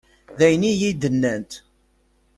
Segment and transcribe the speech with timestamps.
[0.37, 1.51] D ayen i yi-d-nnant.